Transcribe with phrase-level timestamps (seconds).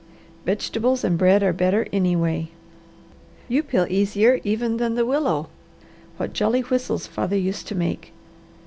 [0.47, 2.49] Vegetables and bread are better anyway.
[3.47, 5.49] You peel easier even than the willow.
[6.17, 8.11] What jolly whistles father used to make!